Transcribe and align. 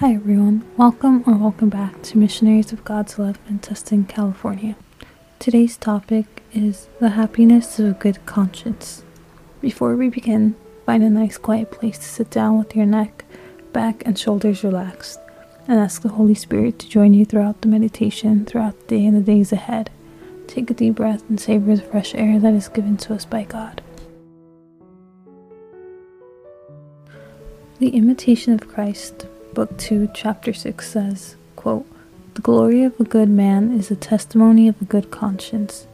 Hi 0.00 0.14
everyone, 0.14 0.64
welcome 0.76 1.24
or 1.26 1.34
welcome 1.34 1.70
back 1.70 2.02
to 2.02 2.18
Missionaries 2.18 2.72
of 2.72 2.84
God's 2.84 3.18
Love 3.18 3.36
in 3.48 3.58
Tustin, 3.58 4.08
California. 4.08 4.76
Today's 5.40 5.76
topic 5.76 6.44
is 6.52 6.88
the 7.00 7.08
happiness 7.08 7.80
of 7.80 7.86
a 7.86 7.92
good 7.94 8.24
conscience. 8.24 9.02
Before 9.60 9.96
we 9.96 10.08
begin, 10.08 10.54
find 10.86 11.02
a 11.02 11.10
nice 11.10 11.36
quiet 11.36 11.72
place 11.72 11.98
to 11.98 12.04
sit 12.04 12.30
down 12.30 12.60
with 12.60 12.76
your 12.76 12.86
neck, 12.86 13.24
back, 13.72 14.04
and 14.06 14.16
shoulders 14.16 14.62
relaxed, 14.62 15.18
and 15.66 15.80
ask 15.80 16.02
the 16.02 16.10
Holy 16.10 16.36
Spirit 16.36 16.78
to 16.78 16.88
join 16.88 17.12
you 17.12 17.24
throughout 17.24 17.60
the 17.62 17.66
meditation, 17.66 18.46
throughout 18.46 18.78
the 18.78 18.86
day 18.86 19.04
and 19.04 19.16
the 19.16 19.20
days 19.20 19.50
ahead. 19.50 19.90
Take 20.46 20.70
a 20.70 20.74
deep 20.74 20.94
breath 20.94 21.28
and 21.28 21.40
savor 21.40 21.74
the 21.74 21.82
fresh 21.82 22.14
air 22.14 22.38
that 22.38 22.54
is 22.54 22.68
given 22.68 22.98
to 22.98 23.14
us 23.14 23.24
by 23.24 23.42
God. 23.42 23.82
The 27.80 27.88
Imitation 27.88 28.52
of 28.52 28.68
Christ 28.68 29.26
Book 29.54 29.76
2, 29.78 30.10
Chapter 30.14 30.52
6 30.52 30.88
says, 30.88 31.34
quote, 31.56 31.86
The 32.34 32.42
glory 32.42 32.84
of 32.84 33.00
a 33.00 33.04
good 33.04 33.30
man 33.30 33.72
is 33.72 33.88
the 33.88 33.96
testimony 33.96 34.68
of 34.68 34.80
a 34.80 34.84
good 34.84 35.10
conscience. 35.10 35.86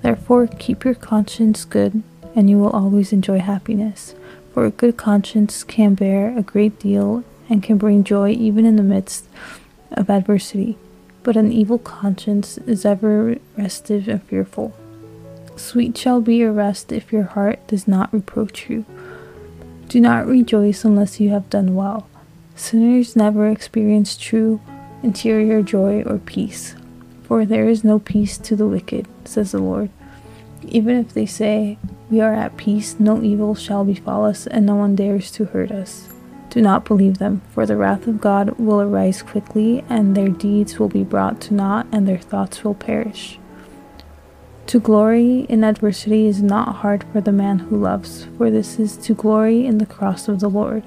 Therefore, 0.00 0.46
keep 0.46 0.84
your 0.84 0.94
conscience 0.94 1.64
good, 1.64 2.02
and 2.34 2.48
you 2.48 2.58
will 2.58 2.70
always 2.70 3.12
enjoy 3.12 3.38
happiness. 3.38 4.14
For 4.52 4.64
a 4.64 4.70
good 4.70 4.96
conscience 4.96 5.62
can 5.62 5.94
bear 5.94 6.36
a 6.36 6.42
great 6.42 6.80
deal 6.80 7.22
and 7.48 7.62
can 7.62 7.76
bring 7.76 8.02
joy 8.02 8.30
even 8.30 8.64
in 8.64 8.76
the 8.76 8.82
midst 8.82 9.26
of 9.92 10.10
adversity. 10.10 10.78
But 11.22 11.36
an 11.36 11.52
evil 11.52 11.78
conscience 11.78 12.58
is 12.58 12.84
ever 12.84 13.36
restive 13.56 14.08
and 14.08 14.22
fearful. 14.22 14.74
Sweet 15.54 15.96
shall 15.96 16.20
be 16.20 16.36
your 16.36 16.52
rest 16.52 16.90
if 16.90 17.12
your 17.12 17.24
heart 17.24 17.64
does 17.68 17.86
not 17.86 18.12
reproach 18.12 18.68
you. 18.68 18.84
Do 19.88 20.00
not 20.00 20.26
rejoice 20.26 20.84
unless 20.84 21.20
you 21.20 21.28
have 21.28 21.50
done 21.50 21.76
well 21.76 22.08
Sinners 22.62 23.16
never 23.16 23.48
experience 23.48 24.16
true 24.16 24.60
interior 25.02 25.62
joy 25.62 26.02
or 26.02 26.18
peace, 26.18 26.76
for 27.24 27.44
there 27.44 27.66
is 27.66 27.82
no 27.82 27.98
peace 27.98 28.38
to 28.38 28.54
the 28.54 28.68
wicked, 28.68 29.08
says 29.24 29.50
the 29.50 29.58
Lord. 29.58 29.90
Even 30.62 30.96
if 30.96 31.12
they 31.12 31.26
say, 31.26 31.76
We 32.08 32.20
are 32.20 32.32
at 32.32 32.56
peace, 32.56 33.00
no 33.00 33.20
evil 33.20 33.56
shall 33.56 33.84
befall 33.84 34.24
us, 34.24 34.46
and 34.46 34.64
no 34.64 34.76
one 34.76 34.94
dares 34.94 35.32
to 35.32 35.46
hurt 35.46 35.72
us. 35.72 36.08
Do 36.50 36.62
not 36.62 36.84
believe 36.84 37.18
them, 37.18 37.42
for 37.50 37.66
the 37.66 37.76
wrath 37.76 38.06
of 38.06 38.20
God 38.20 38.50
will 38.60 38.80
arise 38.80 39.22
quickly, 39.22 39.84
and 39.88 40.16
their 40.16 40.28
deeds 40.28 40.78
will 40.78 40.88
be 40.88 41.02
brought 41.02 41.40
to 41.42 41.54
naught, 41.54 41.88
and 41.90 42.06
their 42.06 42.20
thoughts 42.20 42.62
will 42.62 42.74
perish. 42.74 43.40
To 44.68 44.78
glory 44.78 45.46
in 45.48 45.64
adversity 45.64 46.28
is 46.28 46.40
not 46.40 46.76
hard 46.76 47.04
for 47.12 47.20
the 47.20 47.32
man 47.32 47.58
who 47.58 47.76
loves, 47.76 48.28
for 48.38 48.52
this 48.52 48.78
is 48.78 48.96
to 48.98 49.14
glory 49.14 49.66
in 49.66 49.78
the 49.78 49.84
cross 49.84 50.28
of 50.28 50.38
the 50.38 50.48
Lord. 50.48 50.84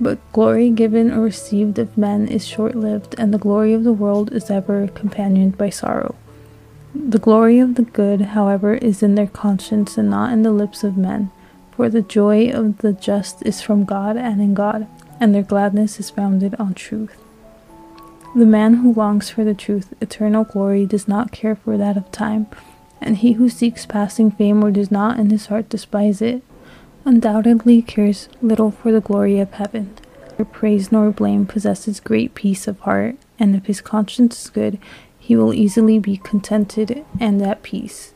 But 0.00 0.18
glory 0.32 0.70
given 0.70 1.10
or 1.10 1.22
received 1.22 1.78
of 1.78 1.98
men 1.98 2.28
is 2.28 2.46
short 2.46 2.74
lived, 2.74 3.14
and 3.18 3.34
the 3.34 3.38
glory 3.38 3.72
of 3.72 3.84
the 3.84 3.92
world 3.92 4.32
is 4.32 4.50
ever 4.50 4.88
companioned 4.88 5.58
by 5.58 5.70
sorrow. 5.70 6.14
The 6.94 7.18
glory 7.18 7.58
of 7.58 7.74
the 7.74 7.82
good, 7.82 8.20
however, 8.20 8.74
is 8.74 9.02
in 9.02 9.14
their 9.14 9.26
conscience 9.26 9.98
and 9.98 10.08
not 10.08 10.32
in 10.32 10.42
the 10.42 10.52
lips 10.52 10.84
of 10.84 10.96
men, 10.96 11.30
for 11.72 11.88
the 11.88 12.02
joy 12.02 12.50
of 12.50 12.78
the 12.78 12.92
just 12.92 13.44
is 13.44 13.60
from 13.60 13.84
God 13.84 14.16
and 14.16 14.40
in 14.40 14.54
God, 14.54 14.86
and 15.20 15.34
their 15.34 15.42
gladness 15.42 15.98
is 15.98 16.10
founded 16.10 16.54
on 16.58 16.74
truth. 16.74 17.16
The 18.36 18.46
man 18.46 18.74
who 18.74 18.92
longs 18.92 19.30
for 19.30 19.42
the 19.42 19.54
truth, 19.54 19.94
eternal 20.00 20.44
glory, 20.44 20.86
does 20.86 21.08
not 21.08 21.32
care 21.32 21.56
for 21.56 21.76
that 21.76 21.96
of 21.96 22.12
time, 22.12 22.46
and 23.00 23.16
he 23.16 23.32
who 23.32 23.48
seeks 23.48 23.86
passing 23.86 24.30
fame 24.30 24.62
or 24.62 24.70
does 24.70 24.90
not 24.90 25.18
in 25.18 25.30
his 25.30 25.46
heart 25.46 25.68
despise 25.68 26.22
it, 26.22 26.42
undoubtedly 27.08 27.80
cares 27.80 28.28
little 28.42 28.70
for 28.70 28.92
the 28.92 29.00
glory 29.00 29.40
of 29.40 29.50
heaven. 29.54 29.96
Neither 30.32 30.44
praise 30.44 30.92
nor 30.92 31.10
blame 31.10 31.46
possesses 31.46 32.00
great 32.00 32.34
peace 32.34 32.68
of 32.68 32.80
heart, 32.80 33.16
and 33.38 33.56
if 33.56 33.64
his 33.64 33.80
conscience 33.80 34.44
is 34.44 34.50
good, 34.50 34.78
he 35.18 35.34
will 35.34 35.54
easily 35.54 35.98
be 35.98 36.18
contented 36.18 37.06
and 37.18 37.40
at 37.40 37.62
peace. 37.62 38.12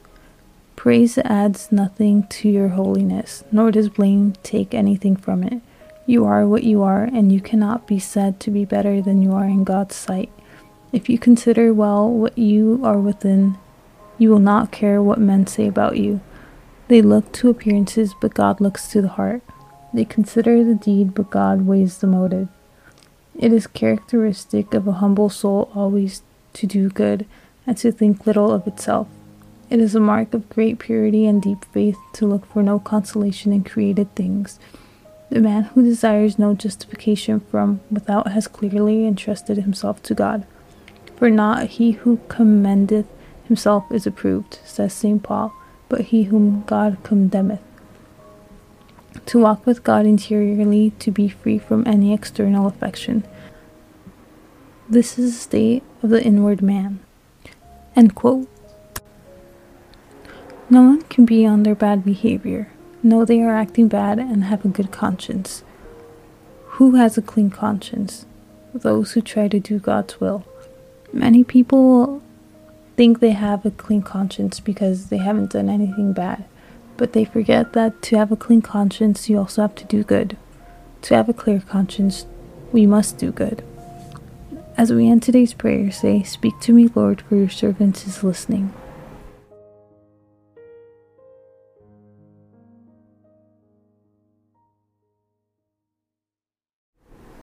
Praise 0.77 1.17
adds 1.17 1.73
nothing 1.73 2.27
to 2.27 2.51
your 2.51 2.69
holiness, 2.69 3.45
nor 3.51 3.71
does 3.71 3.89
blame 3.89 4.35
take 4.43 4.75
anything 4.75 5.17
from 5.17 5.43
it. 5.43 5.63
You 6.05 6.27
are 6.27 6.47
what 6.47 6.65
you 6.65 6.83
are, 6.83 7.05
and 7.05 7.33
you 7.33 7.41
cannot 7.41 7.87
be 7.87 7.99
said 7.99 8.41
to 8.41 8.51
be 8.51 8.67
better 8.67 9.01
than 9.01 9.23
you 9.23 9.33
are 9.33 9.47
in 9.47 9.65
God's 9.65 9.97
sight. 9.97 10.31
If 10.93 11.09
you 11.09 11.19
consider 11.19 11.73
well 11.73 12.11
what 12.11 12.37
you 12.37 12.79
are 12.85 12.99
within, 12.99 13.57
you 14.19 14.29
will 14.29 14.39
not 14.39 14.71
care 14.71 15.03
what 15.03 15.19
men 15.19 15.47
say 15.47 15.67
about 15.67 15.97
you. 15.97 16.21
They 16.93 17.01
look 17.01 17.33
to 17.33 17.49
appearances, 17.49 18.13
but 18.21 18.35
God 18.35 18.61
looks 18.61 18.87
to 18.89 19.01
the 19.01 19.09
heart. 19.09 19.41
They 19.95 20.05
consider 20.05 20.63
the 20.63 20.75
deed, 20.75 21.15
but 21.15 21.31
God 21.31 21.63
weighs 21.67 21.97
the 21.97 22.07
motive. 22.07 22.49
It 23.35 23.51
is 23.51 23.67
characteristic 23.67 24.75
of 24.75 24.87
a 24.87 24.93
humble 25.01 25.31
soul 25.31 25.71
always 25.75 26.23
to 26.53 26.67
do 26.67 26.91
good 26.91 27.25
and 27.67 27.79
to 27.79 27.93
think 27.93 28.27
little 28.27 28.53
of 28.53 28.67
itself. 28.67 29.09
It 29.71 29.81
is 29.81 29.95
a 29.95 30.01
mark 30.01 30.35
of 30.35 30.51
great 30.51 30.79
purity 30.79 31.25
and 31.25 31.41
deep 31.41 31.65
faith 31.73 31.97
to 32.13 32.27
look 32.27 32.45
for 32.45 32.63
no 32.63 32.79
consolation 32.79 33.55
in 33.55 33.65
created 33.65 34.15
things. 34.15 34.59
The 35.31 35.41
man 35.41 35.63
who 35.63 35.83
desires 35.83 36.39
no 36.39 36.53
justification 36.53 37.41
from 37.41 37.81
without 37.91 38.33
has 38.33 38.47
clearly 38.47 39.07
entrusted 39.07 39.57
himself 39.57 40.03
to 40.03 40.15
God. 40.15 40.47
For 41.17 41.31
not 41.31 41.69
he 41.69 41.93
who 41.93 42.21
commendeth 42.29 43.07
himself 43.45 43.91
is 43.91 44.07
approved, 44.07 44.59
says 44.63 44.93
St. 44.93 45.23
Paul 45.23 45.55
but 45.93 46.07
he 46.07 46.23
whom 46.23 46.63
God 46.63 46.97
condemneth. 47.03 47.61
To 49.27 49.41
walk 49.41 49.67
with 49.67 49.85
God 49.85 50.07
interiorly, 50.07 50.95
to 51.01 51.11
be 51.11 51.29
free 51.29 51.59
from 51.59 51.87
any 51.87 52.15
external 52.15 52.67
affection. 52.67 53.25
This 54.89 55.19
is 55.19 55.35
the 55.35 55.39
state 55.39 55.83
of 56.03 56.09
the 56.09 56.25
inward 56.25 56.63
man. 56.63 57.01
End 57.95 58.15
quote. 58.15 58.49
No 60.71 60.81
one 60.81 61.03
can 61.03 61.27
be 61.27 61.45
on 61.45 61.63
their 61.63 61.75
bad 61.75 62.07
behavior, 62.07 62.73
know 63.03 63.27
they 63.27 63.43
are 63.43 63.55
acting 63.55 63.89
bad, 63.89 64.19
and 64.19 64.45
have 64.45 64.65
a 64.65 64.69
good 64.69 64.91
conscience. 64.91 65.63
Who 66.77 66.95
has 66.95 67.19
a 67.19 67.23
clean 67.23 67.51
conscience? 67.51 68.25
Those 68.73 69.13
who 69.13 69.21
try 69.21 69.49
to 69.49 69.61
do 69.61 69.79
God's 69.79 70.19
will. 70.19 70.47
Many 71.13 71.45
people 71.45 72.23
think 73.03 73.19
they 73.19 73.33
have 73.33 73.67
a 73.67 73.71
clean 73.73 74.01
conscience 74.01 74.61
because 74.61 75.07
they 75.07 75.17
haven't 75.17 75.51
done 75.51 75.69
anything 75.69 76.13
bad. 76.13 76.45
But 76.97 77.15
they 77.15 77.25
forget 77.25 77.73
that 77.73 78.01
to 78.03 78.17
have 78.17 78.31
a 78.31 78.37
clean 78.37 78.63
conscience, 78.63 79.29
you 79.29 79.39
also 79.39 79.63
have 79.63 79.75
to 79.75 79.85
do 79.87 80.05
good. 80.05 80.37
To 81.03 81.17
have 81.17 81.29
a 81.29 81.33
clear 81.33 81.59
conscience, 81.59 82.27
we 82.71 82.87
must 82.87 83.19
do 83.19 83.33
good. 83.33 83.65
As 84.79 84.93
we 84.93 85.09
end 85.09 85.25
today's 85.25 85.53
prayer, 85.53 85.91
say, 85.91 86.23
Speak 86.23 86.61
to 86.61 86.73
me, 86.73 86.91
Lord, 86.95 87.23
for 87.23 87.35
your 87.35 87.49
servant 87.49 88.07
is 88.07 88.23
listening. 88.23 88.73